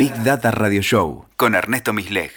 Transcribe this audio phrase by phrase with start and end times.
[0.00, 2.30] Big Data Radio Show con Ernesto Misleg.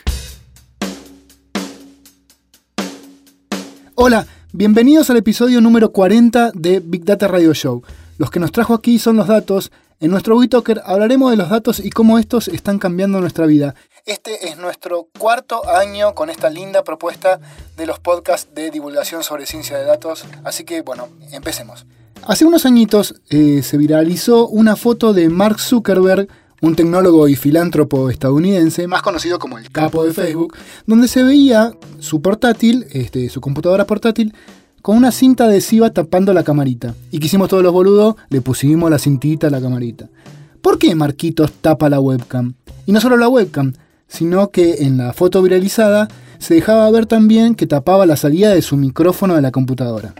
[3.96, 7.82] Hola, bienvenidos al episodio número 40 de Big Data Radio Show.
[8.18, 9.72] Los que nos trajo aquí son los datos.
[10.02, 13.76] En nuestro WeTalker hablaremos de los datos y cómo estos están cambiando nuestra vida.
[14.06, 17.40] Este es nuestro cuarto año con esta linda propuesta
[17.78, 20.26] de los podcasts de divulgación sobre ciencia de datos.
[20.44, 21.86] Así que bueno, empecemos.
[22.26, 26.28] Hace unos añitos eh, se viralizó una foto de Mark Zuckerberg,
[26.64, 30.56] un tecnólogo y filántropo estadounidense, más conocido como el capo de Facebook,
[30.88, 34.34] donde se veía su portátil, este, su computadora portátil,
[34.82, 36.96] con una cinta adhesiva tapando la camarita.
[37.12, 40.08] Y quisimos todos los boludos, le pusimos la cintita a la camarita.
[40.62, 42.54] ¿Por qué Marquitos tapa la webcam?
[42.86, 43.74] Y no solo la webcam,
[44.08, 46.08] sino que en la foto viralizada
[46.38, 50.16] se dejaba ver también que tapaba la salida de su micrófono de la computadora.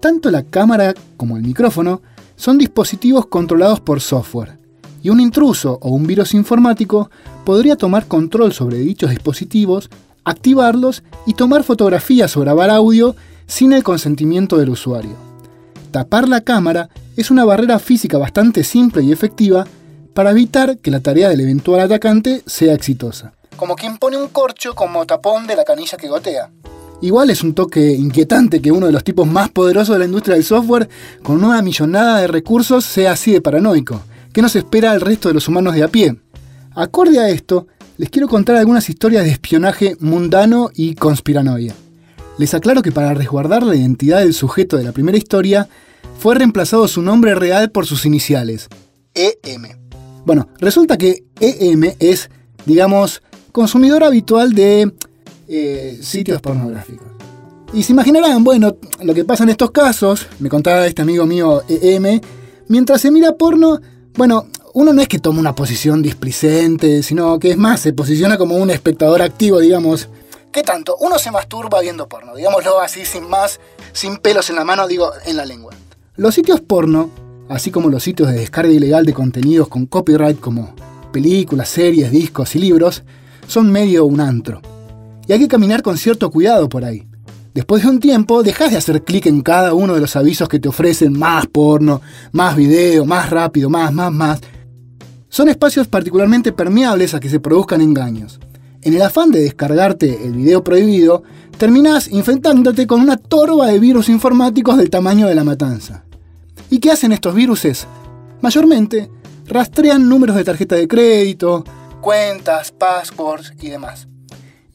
[0.00, 2.00] Tanto la cámara como el micrófono
[2.36, 4.57] son dispositivos controlados por software,
[5.02, 7.10] y un intruso o un virus informático
[7.44, 9.90] podría tomar control sobre dichos dispositivos,
[10.24, 15.16] activarlos y tomar fotografías o grabar audio sin el consentimiento del usuario.
[15.90, 19.66] Tapar la cámara es una barrera física bastante simple y efectiva
[20.14, 23.32] para evitar que la tarea del eventual atacante sea exitosa.
[23.56, 26.50] Como quien pone un corcho como tapón de la canilla que gotea.
[27.00, 30.34] Igual es un toque inquietante que uno de los tipos más poderosos de la industria
[30.34, 30.88] del software,
[31.22, 34.02] con una millonada de recursos, sea así de paranoico.
[34.32, 36.16] ¿Qué nos espera al resto de los humanos de a pie?
[36.74, 41.74] Acorde a esto, les quiero contar algunas historias de espionaje mundano y conspiranoia.
[42.36, 45.68] Les aclaro que para resguardar la identidad del sujeto de la primera historia,
[46.18, 48.68] fue reemplazado su nombre real por sus iniciales,
[49.14, 49.62] EM.
[50.24, 52.28] Bueno, resulta que EM es,
[52.66, 54.92] digamos, consumidor habitual de
[55.48, 57.08] eh, sitios pornográficos.
[57.72, 61.62] Y se imaginarán, bueno, lo que pasa en estos casos, me contaba este amigo mío
[61.68, 62.20] EM,
[62.68, 63.80] mientras se mira porno,
[64.18, 68.36] bueno, uno no es que toma una posición displicente, sino que es más, se posiciona
[68.36, 70.08] como un espectador activo, digamos.
[70.50, 70.96] ¿Qué tanto?
[70.98, 73.60] Uno se masturba viendo porno, digámoslo así, sin más,
[73.92, 75.72] sin pelos en la mano, digo, en la lengua.
[76.16, 77.10] Los sitios porno,
[77.48, 80.74] así como los sitios de descarga ilegal de contenidos con copyright como
[81.12, 83.04] películas, series, discos y libros,
[83.46, 84.60] son medio un antro
[85.28, 87.07] y hay que caminar con cierto cuidado por ahí.
[87.58, 90.60] Después de un tiempo, dejas de hacer clic en cada uno de los avisos que
[90.60, 94.40] te ofrecen más porno, más video, más rápido, más, más, más.
[95.28, 98.38] Son espacios particularmente permeables a que se produzcan engaños.
[98.80, 101.24] En el afán de descargarte el video prohibido,
[101.58, 106.04] terminas infectándote con una torba de virus informáticos del tamaño de la matanza.
[106.70, 107.88] ¿Y qué hacen estos viruses?
[108.40, 109.10] Mayormente,
[109.46, 111.64] rastrean números de tarjeta de crédito,
[112.00, 114.06] cuentas, passwords y demás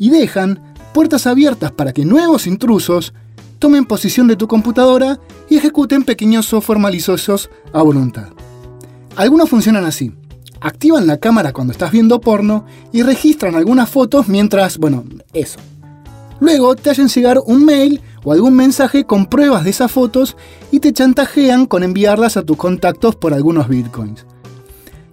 [0.04, 3.14] y dejan puertas abiertas para que nuevos intrusos
[3.60, 8.28] tomen posición de tu computadora y ejecuten pequeños software maliciosos a voluntad.
[9.16, 10.12] Algunos funcionan así.
[10.62, 15.04] Activan la cámara cuando estás viendo porno y registran algunas fotos mientras, bueno,
[15.34, 15.60] eso.
[16.40, 20.36] Luego te hacen llegar un mail o algún mensaje con pruebas de esas fotos
[20.72, 24.26] y te chantajean con enviarlas a tus contactos por algunos bitcoins.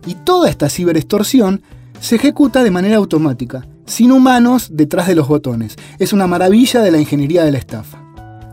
[0.07, 1.63] Y toda esta ciberextorsión
[2.01, 5.77] se ejecuta de manera automática, sin humanos detrás de los botones.
[5.99, 7.99] Es una maravilla de la ingeniería de la estafa.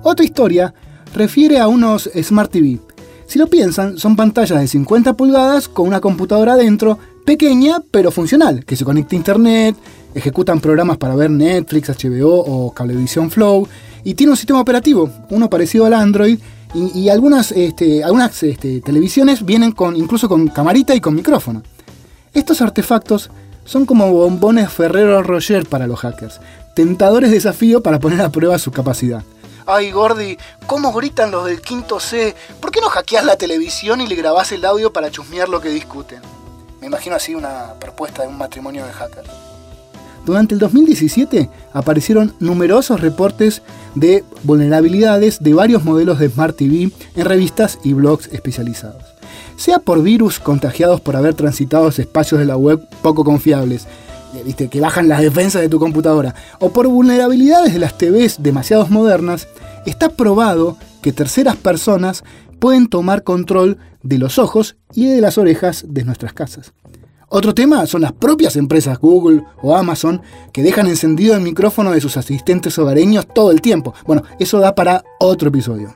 [0.03, 0.74] Otra historia
[1.14, 2.80] refiere a unos Smart TV.
[3.28, 8.66] Si lo piensan, son pantallas de 50 pulgadas con una computadora adentro, pequeña pero funcional,
[8.66, 9.75] que se conecta a internet,
[10.16, 13.68] ejecutan programas para ver Netflix, HBO o Cablevisión Flow,
[14.04, 16.40] y tiene un sistema operativo, uno parecido al Android,
[16.74, 21.64] y, algunas, este, algunas este, televisiones vienen con, incluso con camarita y con micrófono.
[22.34, 23.31] Estos artefactos
[23.68, 26.40] son como bombones Ferrero Roger para los hackers,
[26.74, 29.24] tentadores desafío para poner a prueba su capacidad.
[29.66, 32.34] Ay, Gordy, ¿cómo gritan los del quinto C?
[32.62, 35.70] ¿Por qué no hackeas la televisión y le grabás el audio para chusmear lo que
[35.70, 36.22] discuten?
[36.80, 39.30] Me imagino así una propuesta de un matrimonio de hackers.
[40.26, 43.62] Durante el 2017 aparecieron numerosos reportes
[43.96, 49.17] de vulnerabilidades de varios modelos de Smart TV en revistas y blogs especializados
[49.57, 53.88] sea por virus contagiados por haber transitado espacios de la web poco confiables,
[54.36, 54.69] eh, ¿viste?
[54.69, 59.50] que bajan las defensas de tu computadora, o por vulnerabilidades de las TVs demasiado modernas,
[59.86, 62.24] está probado que terceras personas
[62.59, 66.74] pueden tomar control de los ojos y de las orejas de nuestras casas.
[67.30, 70.21] Otro tema son las propias empresas Google o Amazon
[70.53, 73.94] que dejan encendido el micrófono de sus asistentes hogareños todo el tiempo.
[74.06, 75.94] Bueno, eso da para otro episodio.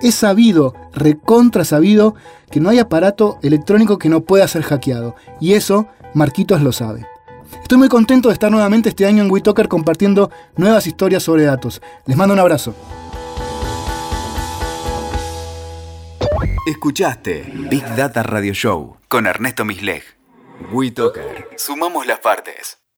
[0.00, 2.14] Es sabido, recontra sabido,
[2.50, 5.16] que no hay aparato electrónico que no pueda ser hackeado.
[5.40, 7.06] Y eso, Marquitos lo sabe.
[7.62, 11.80] Estoy muy contento de estar nuevamente este año en WeTalker compartiendo nuevas historias sobre datos.
[12.04, 12.74] Les mando un abrazo.
[16.66, 20.02] Escuchaste Big Data Radio Show con Ernesto Misleg.
[20.72, 21.48] WeToker.
[21.56, 22.78] Sumamos las partes.